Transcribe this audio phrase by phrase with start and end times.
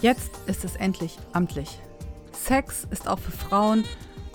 [0.00, 1.80] Jetzt ist es endlich amtlich.
[2.30, 3.82] Sex ist auch für Frauen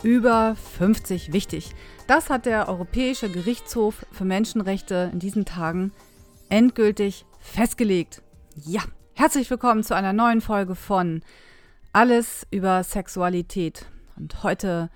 [0.04, 1.74] über 50 wichtig.
[2.06, 5.94] Das hat der Europäische Gerichtshof für Menschenrechte in diesen Tagen
[6.50, 8.22] endgültig festgelegt.
[8.58, 8.82] Ja,
[9.14, 11.22] herzlich willkommen zu einer neuen Folge von
[11.94, 13.86] Alles über Sexualität.
[14.18, 14.90] Und heute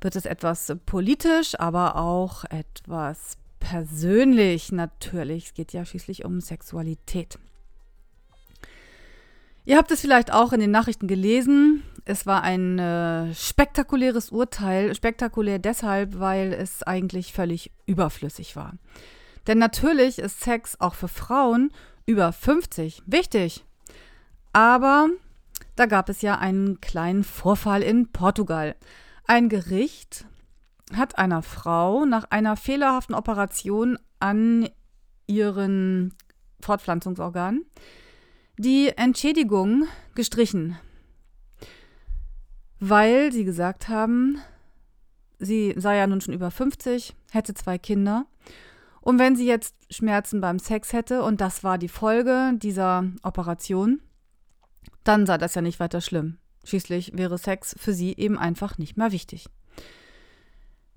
[0.00, 5.46] wird es etwas politisch, aber auch etwas persönlich natürlich.
[5.46, 7.38] Es geht ja schließlich um Sexualität.
[9.64, 11.82] Ihr habt es vielleicht auch in den Nachrichten gelesen.
[12.04, 14.94] Es war ein äh, spektakuläres Urteil.
[14.94, 18.74] Spektakulär deshalb, weil es eigentlich völlig überflüssig war.
[19.46, 21.72] Denn natürlich ist Sex auch für Frauen
[22.06, 23.64] über 50 wichtig.
[24.52, 25.08] Aber
[25.76, 28.76] da gab es ja einen kleinen Vorfall in Portugal.
[29.26, 30.26] Ein Gericht
[30.94, 34.68] hat einer Frau nach einer fehlerhaften Operation an
[35.26, 36.14] ihren
[36.60, 37.64] Fortpflanzungsorganen
[38.60, 40.76] die Entschädigung gestrichen,
[42.78, 44.38] weil sie gesagt haben,
[45.38, 48.26] sie sei ja nun schon über 50, hätte zwei Kinder.
[49.00, 54.02] Und wenn sie jetzt Schmerzen beim Sex hätte und das war die Folge dieser Operation,
[55.04, 56.36] dann sei das ja nicht weiter schlimm.
[56.64, 59.46] Schließlich wäre Sex für sie eben einfach nicht mehr wichtig.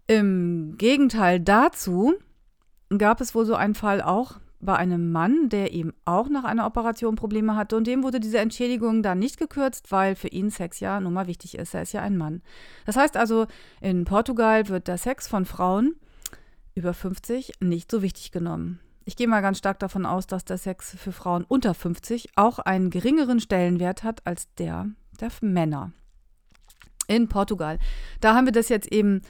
[0.08, 2.14] Im Gegenteil dazu
[2.97, 6.66] gab es wohl so einen Fall auch bei einem Mann, der eben auch nach einer
[6.66, 10.80] Operation Probleme hatte und dem wurde diese Entschädigung dann nicht gekürzt, weil für ihn Sex
[10.80, 11.73] ja nun mal wichtig ist.
[11.73, 12.42] Er ist ja ein Mann.
[12.86, 13.47] Das heißt also,
[13.81, 15.95] in Portugal wird der Sex von Frauen
[16.75, 18.80] über 50 nicht so wichtig genommen.
[19.06, 22.59] Ich gehe mal ganz stark davon aus, dass der Sex für Frauen unter 50 auch
[22.59, 24.88] einen geringeren Stellenwert hat als der
[25.19, 25.91] der Männer.
[27.08, 27.80] In Portugal.
[28.22, 29.22] Da haben wir das jetzt eben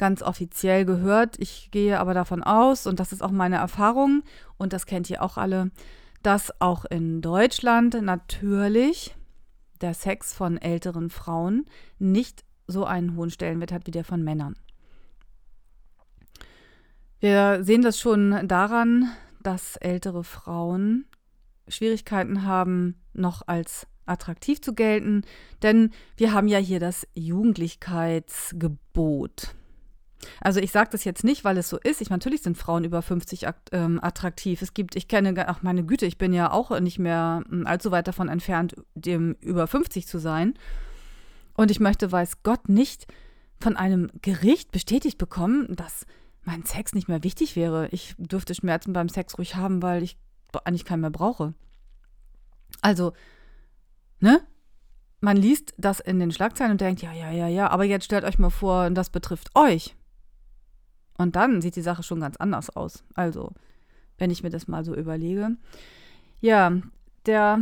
[0.00, 1.36] ganz offiziell gehört.
[1.38, 4.22] Ich gehe aber davon aus, und das ist auch meine Erfahrung,
[4.56, 5.70] und das kennt ihr auch alle,
[6.22, 9.14] dass auch in Deutschland natürlich
[9.82, 11.66] der Sex von älteren Frauen
[11.98, 14.56] nicht so einen hohen Stellenwert hat wie der von Männern.
[17.18, 19.10] Wir sehen das schon daran,
[19.42, 21.04] dass ältere Frauen
[21.68, 25.24] Schwierigkeiten haben, noch als attraktiv zu gelten,
[25.62, 29.54] denn wir haben ja hier das Jugendlichkeitsgebot.
[30.40, 32.00] Also ich sage das jetzt nicht, weil es so ist.
[32.00, 34.62] Ich natürlich sind Frauen über 50 ähm, attraktiv.
[34.62, 37.90] Es gibt, ich kenne, ach meine Güte, ich bin ja auch nicht mehr hm, allzu
[37.90, 40.54] weit davon entfernt, dem über 50 zu sein.
[41.54, 43.06] Und ich möchte, weiß Gott, nicht
[43.60, 46.06] von einem Gericht bestätigt bekommen, dass
[46.42, 47.88] mein Sex nicht mehr wichtig wäre.
[47.88, 50.16] Ich dürfte Schmerzen beim Sex ruhig haben, weil ich
[50.64, 51.54] eigentlich keinen mehr brauche.
[52.80, 53.12] Also,
[54.20, 54.40] ne?
[55.20, 58.24] Man liest das in den Schlagzeilen und denkt, ja, ja, ja, ja, aber jetzt stellt
[58.24, 59.94] euch mal vor, das betrifft euch.
[61.20, 63.04] Und dann sieht die Sache schon ganz anders aus.
[63.12, 63.52] Also,
[64.16, 65.50] wenn ich mir das mal so überlege.
[66.40, 66.72] Ja,
[67.26, 67.60] der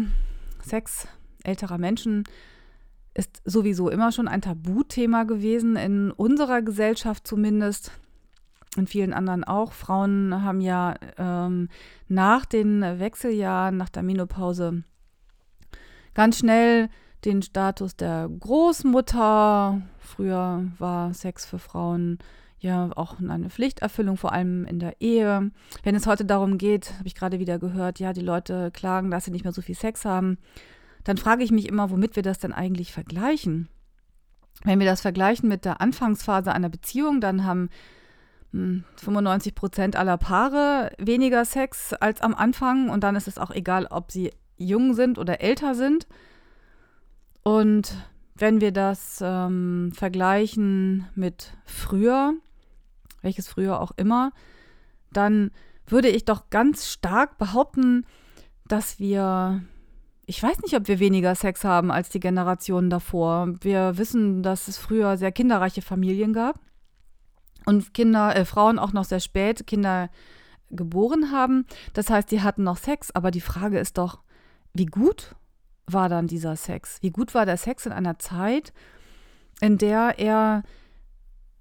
[0.63, 1.09] Sex
[1.43, 2.23] älterer Menschen
[3.15, 7.91] ist sowieso immer schon ein Tabuthema gewesen, in unserer Gesellschaft zumindest,
[8.77, 9.73] in vielen anderen auch.
[9.73, 11.69] Frauen haben ja ähm,
[12.07, 14.85] nach den Wechseljahren, nach der Menopause,
[16.15, 16.91] ganz schnell
[17.25, 19.83] den Status der Großmutter.
[19.99, 22.21] Früher war Sex für Frauen
[22.61, 25.51] ja auch eine Pflichterfüllung, vor allem in der Ehe.
[25.83, 29.25] Wenn es heute darum geht, habe ich gerade wieder gehört, ja, die Leute klagen, dass
[29.25, 30.39] sie nicht mehr so viel Sex haben,
[31.05, 33.69] dann frage ich mich immer, womit wir das denn eigentlich vergleichen.
[34.65, 37.71] Wenn wir das vergleichen mit der Anfangsphase einer Beziehung, dann haben
[38.51, 43.51] 95 hm, Prozent aller Paare weniger Sex als am Anfang und dann ist es auch
[43.51, 46.07] egal, ob sie jung sind oder älter sind.
[47.43, 47.95] Und
[48.35, 52.35] wenn wir das ähm, vergleichen mit früher,
[53.23, 54.33] welches früher auch immer,
[55.13, 55.51] dann
[55.87, 58.05] würde ich doch ganz stark behaupten,
[58.67, 59.63] dass wir,
[60.27, 63.55] ich weiß nicht, ob wir weniger Sex haben als die Generationen davor.
[63.61, 66.61] Wir wissen, dass es früher sehr kinderreiche Familien gab
[67.65, 70.11] und Kinder, äh, Frauen auch noch sehr spät Kinder
[70.71, 71.67] geboren haben.
[71.95, 74.21] Das heißt, die hatten noch Sex, aber die Frage ist doch,
[74.75, 75.35] wie gut
[75.87, 76.99] war dann dieser Sex?
[77.01, 78.73] Wie gut war der Sex in einer Zeit,
[79.61, 80.63] in der er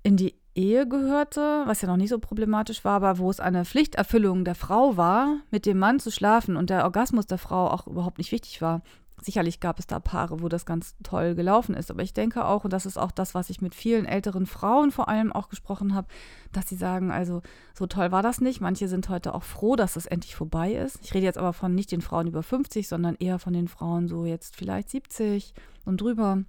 [0.04, 3.64] in die Ehe gehörte, was ja noch nicht so problematisch war, aber wo es eine
[3.64, 7.86] Pflichterfüllung der Frau war, mit dem Mann zu schlafen und der Orgasmus der Frau auch
[7.86, 8.82] überhaupt nicht wichtig war.
[9.22, 12.64] Sicherlich gab es da Paare, wo das ganz toll gelaufen ist, aber ich denke auch,
[12.64, 15.94] und das ist auch das, was ich mit vielen älteren Frauen vor allem auch gesprochen
[15.94, 16.08] habe,
[16.52, 17.42] dass sie sagen, also
[17.74, 18.62] so toll war das nicht.
[18.62, 21.00] Manche sind heute auch froh, dass es endlich vorbei ist.
[21.04, 24.08] Ich rede jetzt aber von nicht den Frauen über 50, sondern eher von den Frauen
[24.08, 25.54] so jetzt vielleicht 70
[25.86, 26.44] und drüber,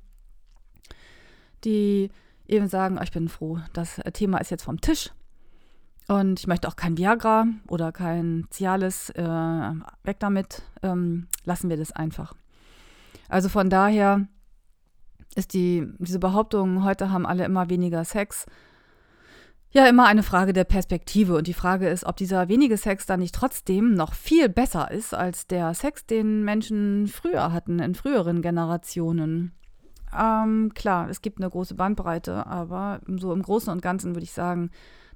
[1.65, 2.11] die
[2.49, 5.11] eben sagen, oh, ich bin froh, das Thema ist jetzt vom Tisch.
[6.09, 11.77] Und ich möchte auch kein Viagra oder kein Cialis, äh, weg damit, ähm, lassen wir
[11.77, 12.35] das einfach.
[13.29, 14.27] Also von daher
[15.35, 18.47] ist die, diese Behauptung, heute haben alle immer weniger Sex,
[19.71, 21.37] ja immer eine Frage der Perspektive.
[21.37, 25.13] Und die Frage ist, ob dieser wenige Sex dann nicht trotzdem noch viel besser ist
[25.13, 29.53] als der Sex, den Menschen früher hatten, in früheren Generationen.
[30.17, 34.33] Ähm, klar, es gibt eine große Bandbreite, aber so im Großen und Ganzen würde ich
[34.33, 34.71] sagen,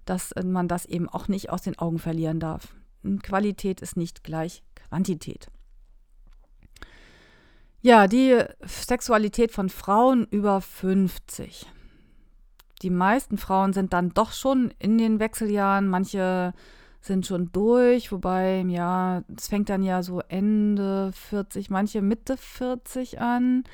[0.05, 2.75] dass man das eben auch nicht aus den Augen verlieren darf.
[3.23, 5.49] Qualität ist nicht gleich Quantität.
[7.81, 11.67] Ja, die Sexualität von Frauen über 50.
[12.83, 16.53] Die meisten Frauen sind dann doch schon in den Wechseljahren, manche
[17.01, 23.21] sind schon durch, wobei, ja, es fängt dann ja so Ende 40, manche Mitte 40
[23.21, 23.65] an.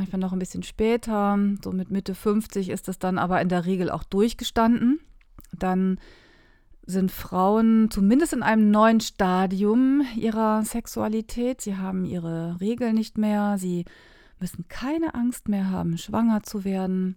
[0.00, 3.66] Manchmal noch ein bisschen später, so mit Mitte 50 ist das dann aber in der
[3.66, 4.98] Regel auch durchgestanden.
[5.52, 6.00] Dann
[6.86, 11.60] sind Frauen zumindest in einem neuen Stadium ihrer Sexualität.
[11.60, 13.84] Sie haben ihre Regeln nicht mehr, sie
[14.38, 17.16] müssen keine Angst mehr haben, schwanger zu werden.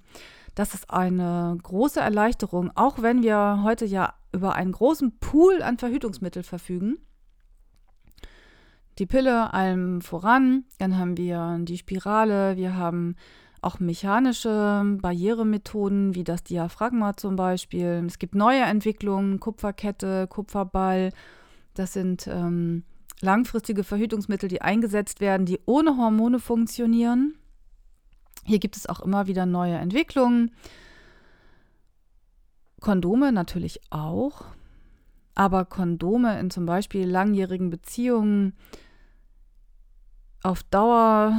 [0.53, 5.77] Das ist eine große Erleichterung, auch wenn wir heute ja über einen großen Pool an
[5.77, 6.97] Verhütungsmitteln verfügen.
[8.99, 13.15] Die Pille allem voran, dann haben wir die Spirale, wir haben
[13.61, 18.03] auch mechanische Barrieremethoden wie das Diaphragma zum Beispiel.
[18.05, 21.11] Es gibt neue Entwicklungen, Kupferkette, Kupferball.
[21.73, 22.83] Das sind ähm,
[23.21, 27.35] langfristige Verhütungsmittel, die eingesetzt werden, die ohne Hormone funktionieren.
[28.45, 30.51] Hier gibt es auch immer wieder neue Entwicklungen.
[32.81, 34.43] Kondome natürlich auch.
[35.35, 38.53] Aber Kondome in zum Beispiel langjährigen Beziehungen
[40.43, 41.35] auf Dauer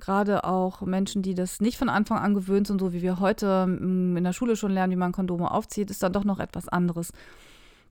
[0.00, 3.66] gerade auch Menschen, die das nicht von Anfang an gewöhnt sind, so wie wir heute
[3.66, 6.68] mm, in der Schule schon lernen, wie man Kondome aufzieht, ist dann doch noch etwas
[6.68, 7.12] anderes.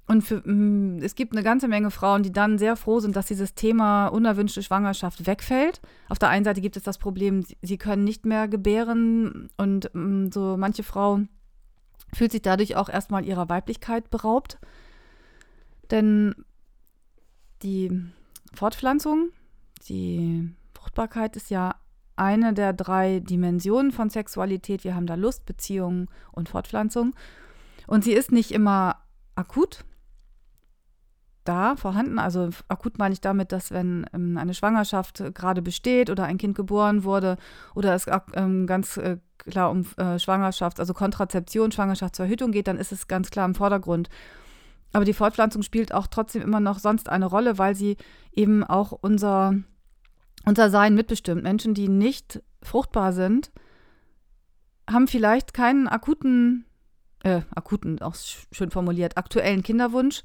[0.07, 3.25] Und für, mm, es gibt eine ganze Menge Frauen, die dann sehr froh sind, dass
[3.25, 5.81] dieses Thema unerwünschte Schwangerschaft wegfällt.
[6.07, 10.27] Auf der einen Seite gibt es das Problem, sie können nicht mehr gebären und mm,
[10.31, 11.19] so manche Frau
[12.13, 14.57] fühlt sich dadurch auch erstmal ihrer Weiblichkeit beraubt.
[15.91, 16.35] Denn
[17.63, 17.91] die
[18.53, 19.29] Fortpflanzung,
[19.87, 21.75] die Fruchtbarkeit ist ja
[22.15, 24.83] eine der drei Dimensionen von Sexualität.
[24.83, 27.13] Wir haben da Lust, Beziehungen und Fortpflanzung.
[27.85, 28.97] Und sie ist nicht immer
[29.35, 29.85] akut
[31.47, 32.19] da vorhanden.
[32.19, 36.55] Also akut meine ich damit, dass wenn ähm, eine Schwangerschaft gerade besteht oder ein Kind
[36.55, 37.37] geboren wurde
[37.73, 42.91] oder es ähm, ganz äh, klar um äh, Schwangerschaft, also Kontrazeption, Schwangerschaftsverhütung geht, dann ist
[42.91, 44.09] es ganz klar im Vordergrund.
[44.93, 47.97] Aber die Fortpflanzung spielt auch trotzdem immer noch sonst eine Rolle, weil sie
[48.33, 49.53] eben auch unser
[50.47, 51.43] unser Sein mitbestimmt.
[51.43, 53.51] Menschen, die nicht fruchtbar sind,
[54.89, 56.65] haben vielleicht keinen akuten,
[57.23, 60.23] äh, akuten, auch schön formuliert, aktuellen Kinderwunsch,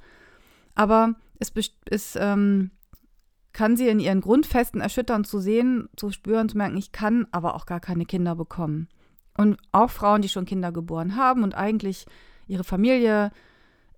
[0.76, 1.53] aber es,
[1.87, 2.70] es ähm,
[3.53, 7.56] kann sie in ihren Grundfesten erschüttern zu sehen, zu spüren, zu merken, ich kann aber
[7.56, 8.88] auch gar keine Kinder bekommen.
[9.37, 12.06] Und auch Frauen, die schon Kinder geboren haben und eigentlich
[12.47, 13.32] ihre Familie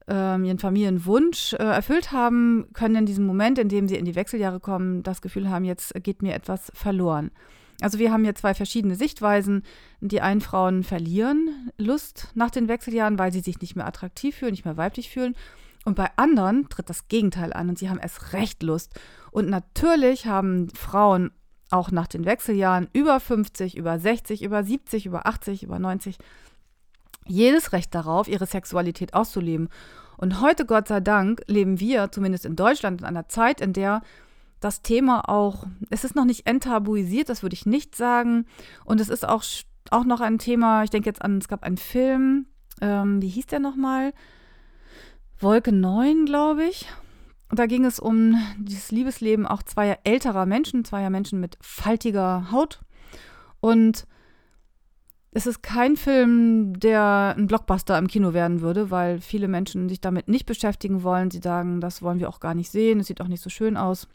[0.06, 4.14] ähm, ihren Familienwunsch äh, erfüllt haben, können in diesem Moment, in dem sie in die
[4.14, 7.30] Wechseljahre kommen, das Gefühl haben, jetzt geht mir etwas verloren.
[7.80, 9.62] Also wir haben hier zwei verschiedene Sichtweisen.
[10.00, 14.52] Die einen Frauen verlieren Lust nach den Wechseljahren, weil sie sich nicht mehr attraktiv fühlen,
[14.52, 15.34] nicht mehr weiblich fühlen.
[15.84, 18.94] Und bei anderen tritt das Gegenteil an und sie haben erst recht Lust.
[19.30, 21.30] Und natürlich haben Frauen
[21.70, 26.18] auch nach den Wechseljahren über 50, über 60, über 70, über 80, über 90
[27.26, 29.68] jedes Recht darauf, ihre Sexualität auszuleben.
[30.16, 34.02] Und heute, Gott sei Dank, leben wir, zumindest in Deutschland, in einer Zeit, in der
[34.60, 38.46] das Thema auch, es ist noch nicht enttabuisiert, das würde ich nicht sagen.
[38.84, 39.44] Und es ist auch,
[39.90, 42.46] auch noch ein Thema, ich denke jetzt an, es gab einen Film,
[42.80, 44.12] ähm, wie hieß der nochmal?
[45.38, 46.86] Wolke 9, glaube ich.
[47.50, 52.80] Da ging es um dieses Liebesleben auch zweier älterer Menschen, zweier Menschen mit faltiger Haut.
[53.60, 54.06] Und
[55.36, 60.00] es ist kein Film, der ein Blockbuster im Kino werden würde, weil viele Menschen sich
[60.00, 61.32] damit nicht beschäftigen wollen.
[61.32, 63.76] Sie sagen, das wollen wir auch gar nicht sehen, es sieht auch nicht so schön
[63.76, 64.06] aus,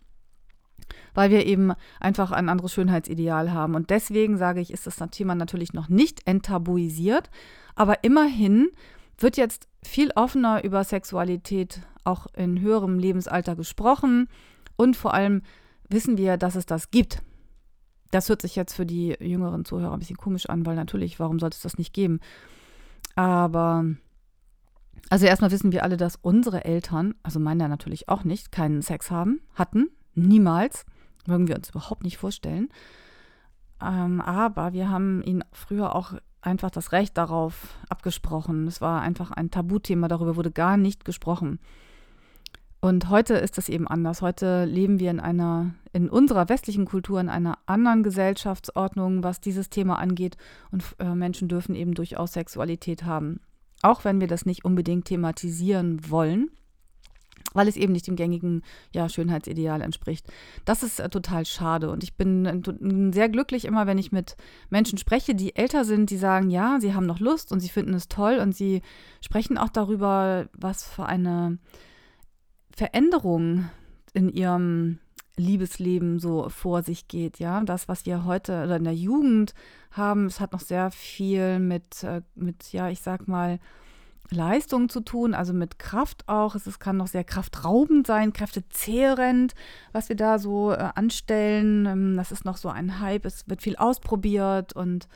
[1.13, 3.75] weil wir eben einfach ein anderes Schönheitsideal haben.
[3.75, 7.29] Und deswegen sage ich, ist das Thema natürlich noch nicht enttabuisiert,
[7.75, 8.69] aber immerhin
[9.17, 14.29] wird jetzt viel offener über Sexualität auch in höherem Lebensalter gesprochen
[14.77, 15.41] und vor allem
[15.89, 17.21] wissen wir, dass es das gibt.
[18.11, 21.39] Das hört sich jetzt für die jüngeren Zuhörer ein bisschen komisch an, weil natürlich, warum
[21.39, 22.19] sollte es das nicht geben?
[23.15, 23.85] Aber,
[25.09, 29.11] also erstmal wissen wir alle, dass unsere Eltern, also meine natürlich auch nicht, keinen Sex
[29.11, 30.85] haben, hatten, niemals.
[31.27, 32.69] Mögen wir uns überhaupt nicht vorstellen.
[33.81, 38.67] Ähm, aber wir haben ihnen früher auch einfach das Recht darauf abgesprochen.
[38.67, 41.59] Es war einfach ein Tabuthema, darüber wurde gar nicht gesprochen.
[42.81, 44.21] Und heute ist das eben anders.
[44.21, 49.69] Heute leben wir in einer, in unserer westlichen Kultur, in einer anderen Gesellschaftsordnung, was dieses
[49.69, 50.37] Thema angeht.
[50.71, 53.41] Und äh, Menschen dürfen eben durchaus Sexualität haben.
[53.81, 56.51] Auch wenn wir das nicht unbedingt thematisieren wollen,
[57.53, 60.27] weil es eben nicht dem gängigen ja, Schönheitsideal entspricht.
[60.63, 61.89] Das ist äh, total schade.
[61.89, 64.37] Und ich bin äh, sehr glücklich immer, wenn ich mit
[64.69, 67.93] Menschen spreche, die älter sind, die sagen, ja, sie haben noch Lust und sie finden
[67.93, 68.81] es toll und sie
[69.19, 71.57] sprechen auch darüber, was für eine
[72.79, 73.69] Veränderung
[74.13, 74.99] in ihrem
[75.35, 77.61] Liebesleben so vor sich geht, ja.
[77.65, 79.53] Das, was wir heute oder in der Jugend
[79.91, 83.59] haben, es hat noch sehr viel mit, äh, mit, ja, ich sag mal,
[84.29, 86.55] Leistung zu tun, also mit Kraft auch.
[86.55, 89.55] Es, kann noch sehr kraftraubend sein, kräftezehrend,
[89.91, 91.85] was wir da so äh, anstellen.
[91.85, 93.25] Ähm, das ist noch so ein Hype.
[93.25, 95.09] Es wird viel ausprobiert und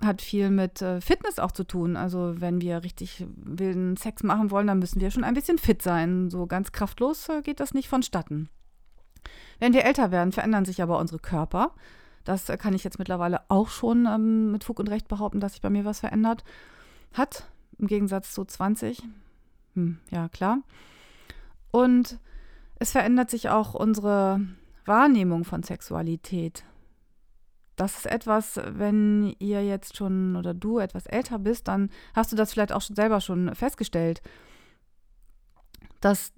[0.00, 1.96] hat viel mit äh, Fitness auch zu tun.
[1.96, 5.82] Also wenn wir richtig wilden Sex machen wollen, dann müssen wir schon ein bisschen fit
[5.82, 6.30] sein.
[6.30, 8.48] So ganz kraftlos äh, geht das nicht vonstatten.
[9.58, 11.72] Wenn wir älter werden, verändern sich aber unsere Körper.
[12.24, 15.52] Das äh, kann ich jetzt mittlerweile auch schon ähm, mit Fug und Recht behaupten, dass
[15.52, 16.44] sich bei mir was verändert
[17.14, 17.48] hat.
[17.78, 19.02] Im Gegensatz zu 20.
[19.74, 20.58] Hm, ja, klar.
[21.70, 22.18] Und
[22.78, 24.40] es verändert sich auch unsere
[24.84, 26.64] Wahrnehmung von Sexualität
[27.76, 32.36] das ist etwas, wenn ihr jetzt schon oder du etwas älter bist, dann hast du
[32.36, 34.22] das vielleicht auch schon selber schon festgestellt,
[36.00, 36.32] dass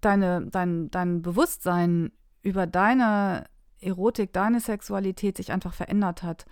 [0.00, 3.44] deine, dein, dein Bewusstsein über deine
[3.80, 6.46] Erotik, deine Sexualität sich einfach verändert hat.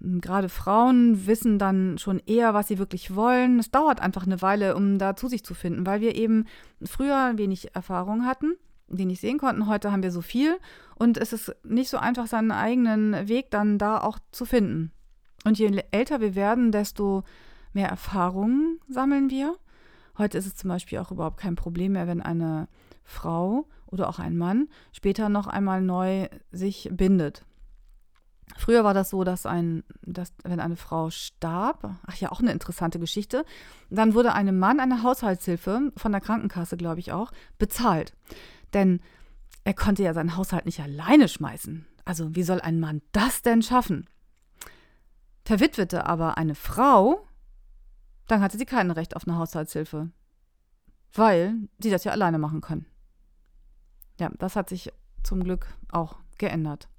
[0.00, 3.58] Gerade Frauen wissen dann schon eher, was sie wirklich wollen.
[3.58, 6.46] Es dauert einfach eine Weile, um da zu sich zu finden, weil wir eben
[6.82, 8.56] früher wenig Erfahrung hatten
[8.90, 9.66] die nicht sehen konnten.
[9.66, 10.56] Heute haben wir so viel
[10.96, 14.92] und es ist nicht so einfach, seinen eigenen Weg dann da auch zu finden.
[15.44, 17.24] Und je älter wir werden, desto
[17.72, 19.56] mehr Erfahrungen sammeln wir.
[20.18, 22.68] Heute ist es zum Beispiel auch überhaupt kein Problem mehr, wenn eine
[23.04, 27.44] Frau oder auch ein Mann später noch einmal neu sich bindet.
[28.56, 32.52] Früher war das so, dass ein, dass, wenn eine Frau starb, ach ja, auch eine
[32.52, 33.44] interessante Geschichte,
[33.88, 38.14] dann wurde einem Mann eine Haushaltshilfe von der Krankenkasse, glaube ich auch, bezahlt.
[38.74, 39.00] Denn
[39.64, 41.86] er konnte ja seinen Haushalt nicht alleine schmeißen.
[42.04, 44.08] Also wie soll ein Mann das denn schaffen?
[45.44, 47.26] Verwitwete aber eine Frau,
[48.26, 50.10] dann hatte sie kein Recht auf eine Haushaltshilfe,
[51.14, 52.86] weil sie das ja alleine machen kann.
[54.18, 54.92] Ja, das hat sich
[55.22, 56.89] zum Glück auch geändert.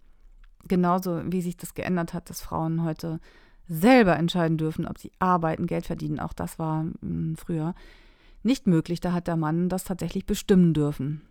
[0.67, 3.19] Genauso wie sich das geändert hat, dass Frauen heute
[3.67, 6.19] selber entscheiden dürfen, ob sie arbeiten, Geld verdienen.
[6.19, 7.73] Auch das war hm, früher
[8.43, 8.99] nicht möglich.
[8.99, 11.21] Da hat der Mann das tatsächlich bestimmen dürfen.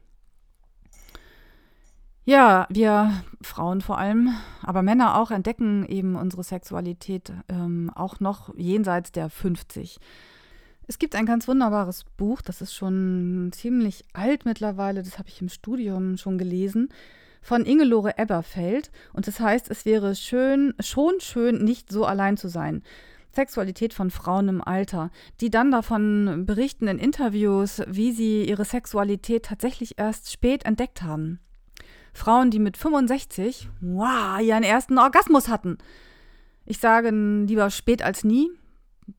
[2.25, 8.55] Ja, wir Frauen vor allem, aber Männer auch entdecken eben unsere Sexualität ähm, auch noch
[8.57, 9.99] jenseits der 50.
[10.87, 15.41] Es gibt ein ganz wunderbares Buch, das ist schon ziemlich alt mittlerweile, das habe ich
[15.41, 16.91] im Studium schon gelesen,
[17.41, 18.91] von Ingelore Eberfeld.
[19.13, 22.83] Und das heißt, es wäre schön, schon schön, nicht so allein zu sein.
[23.33, 29.45] Sexualität von Frauen im Alter, die dann davon berichten in Interviews, wie sie ihre Sexualität
[29.45, 31.39] tatsächlich erst spät entdeckt haben.
[32.13, 35.79] Frauen, die mit 65, wow, ihren ersten Orgasmus hatten.
[36.65, 38.51] Ich sage lieber spät als nie.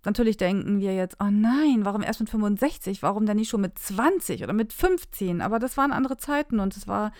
[0.05, 3.01] Natürlich denken wir jetzt, oh nein, warum erst mit 65?
[3.01, 5.41] Warum denn nicht schon mit 20 oder mit 15?
[5.41, 7.11] Aber das waren andere Zeiten und es war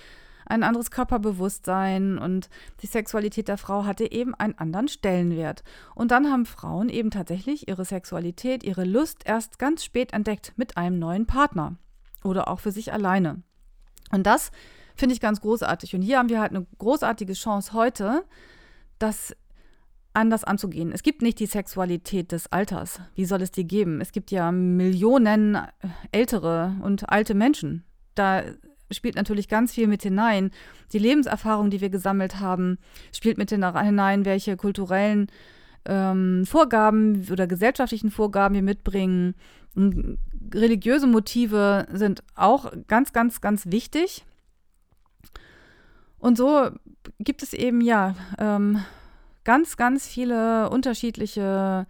[0.52, 2.50] ein anderes Körperbewusstsein und
[2.82, 5.64] die Sexualität der Frau hatte eben einen anderen Stellenwert.
[5.96, 10.78] Und dann haben Frauen eben tatsächlich ihre Sexualität, ihre Lust erst ganz spät entdeckt mit
[10.78, 11.78] einem neuen Partner
[12.24, 13.42] oder auch für sich alleine.
[14.12, 14.52] Und das
[14.96, 15.96] Finde ich ganz großartig.
[15.96, 18.24] Und hier haben wir halt eine großartige Chance heute,
[19.00, 19.36] das
[20.14, 20.92] anders anzugehen.
[20.92, 23.00] Es gibt nicht die Sexualität des Alters.
[23.16, 24.02] Wie soll es die geben?
[24.02, 25.58] Es gibt ja Millionen
[26.12, 27.84] ältere und alte Menschen.
[28.14, 28.44] Da
[28.92, 30.52] spielt natürlich ganz viel mit hinein.
[30.94, 32.78] Die Lebenserfahrung, die wir gesammelt haben,
[33.14, 35.28] spielt mit hinein, welche kulturellen
[35.86, 39.36] ähm, Vorgaben oder gesellschaftlichen Vorgaben wir mitbringen.
[39.76, 40.18] Und
[40.54, 44.24] religiöse Motive sind auch ganz, ganz, ganz wichtig.
[46.20, 46.70] Und so
[47.20, 48.84] gibt es eben ja ähm,
[49.44, 51.88] ganz, ganz viele unterschiedliche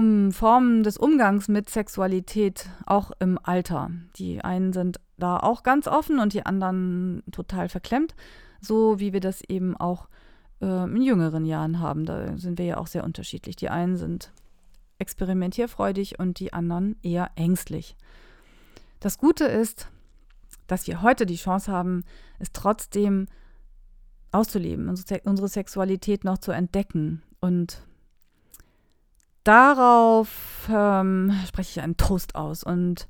[0.00, 3.90] um, Formen des Umgangs mit Sexualität, auch im Alter.
[4.16, 8.14] Die einen sind da auch ganz offen und die anderen total verklemmt,
[8.62, 10.08] so wie wir das eben auch
[10.62, 12.06] äh, in jüngeren Jahren haben.
[12.06, 13.56] Da sind wir ja auch sehr unterschiedlich.
[13.56, 14.32] Die einen sind
[14.98, 17.94] experimentierfreudig und die anderen eher ängstlich.
[19.00, 19.88] Das Gute ist,
[20.66, 22.04] dass wir heute die Chance haben,
[22.38, 23.26] es trotzdem
[24.32, 27.22] auszuleben, unsere Sexualität noch zu entdecken.
[27.40, 27.82] Und
[29.44, 32.62] darauf ähm, spreche ich einen Toast aus.
[32.62, 33.08] Und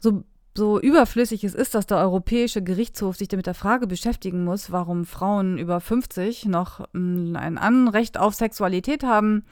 [0.00, 0.24] so
[0.56, 5.04] so überflüssig es ist, dass der Europäische Gerichtshof sich mit der Frage beschäftigen muss, warum
[5.04, 9.44] Frauen über 50 noch mm, ein Anrecht auf Sexualität haben,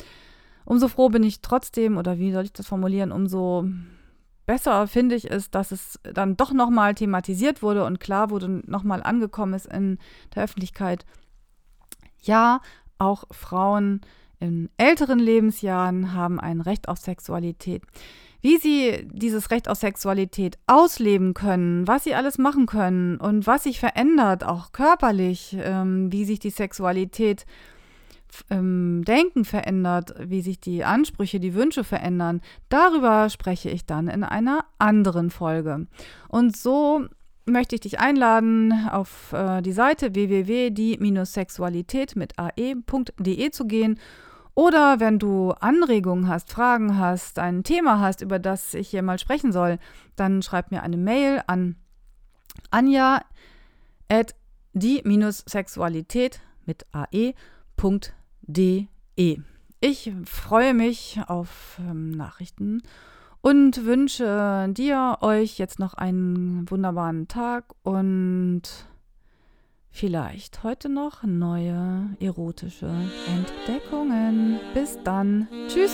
[0.65, 3.67] umso froh bin ich trotzdem, oder wie soll ich das formulieren, umso
[4.45, 9.03] besser finde ich es, dass es dann doch nochmal thematisiert wurde und klar wurde, nochmal
[9.03, 9.99] angekommen ist in
[10.35, 11.07] der Öffentlichkeit.
[12.23, 12.61] Ja,
[12.99, 14.01] auch Frauen
[14.41, 17.83] in älteren Lebensjahren haben ein Recht auf Sexualität.
[18.41, 23.65] Wie sie dieses Recht auf Sexualität ausleben können, was sie alles machen können und was
[23.65, 27.47] sich verändert, auch körperlich, ähm, wie sich die Sexualität
[28.51, 34.23] ähm, Denken verändert, wie sich die Ansprüche, die Wünsche verändern, darüber spreche ich dann in
[34.23, 35.89] einer anderen Folge.
[36.29, 37.07] Und so
[37.47, 43.99] möchte ich dich einladen, auf äh, die Seite www.die-sexualität mit ae.de zu gehen.
[44.59, 49.21] Oder wenn du Anregungen hast, Fragen hast, ein Thema hast, über das ich hier mal
[49.21, 49.79] sprechen soll,
[50.17, 51.77] dann schreib mir eine Mail an
[52.73, 53.23] anja
[54.09, 54.35] at
[54.73, 57.39] die-sexualität mit ae.de.
[59.81, 62.83] Ich freue mich auf ähm, Nachrichten
[63.41, 68.63] und wünsche dir, euch jetzt noch einen wunderbaren Tag und
[69.91, 72.91] vielleicht heute noch neue erotische
[73.27, 74.61] Entdeckungen.
[74.75, 75.49] Bis dann.
[75.69, 75.93] Tschüss.